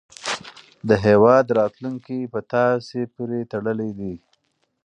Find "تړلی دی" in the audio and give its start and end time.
3.51-4.15